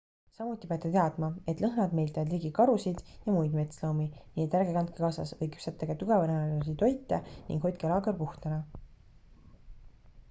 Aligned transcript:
samuti 0.35 0.67
peate 0.69 0.89
teadma 0.93 1.27
et 1.51 1.59
lõhnad 1.65 1.93
meelitavad 1.99 2.31
ligi 2.35 2.51
karusid 2.59 3.03
ja 3.27 3.35
muid 3.35 3.59
metsloomi 3.59 4.07
nii 4.23 4.47
et 4.47 4.57
ärge 4.61 4.73
kandke 4.79 4.99
kaasas 5.05 5.35
või 5.43 5.51
küpsetage 5.57 5.99
tugevalõhnalisi 6.03 6.77
toite 6.85 7.23
ning 7.29 7.65
hoidke 7.69 7.95
laager 7.95 8.21
puhtana 8.25 8.61